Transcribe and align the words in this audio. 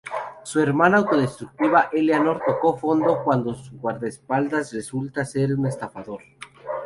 Su 0.43 0.59
hermana 0.59 0.97
autodestructiva 0.97 1.91
Eleanor 1.93 2.41
toca 2.43 2.75
fondo 2.79 3.23
cuando 3.23 3.53
su 3.53 3.77
guardaespaldas 3.77 4.73
resulta 4.73 5.23
ser 5.25 5.53
un 5.53 5.67
estafador. 5.67 6.21